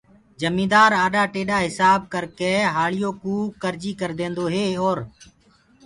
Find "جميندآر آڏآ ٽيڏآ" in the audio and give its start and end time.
0.41-1.57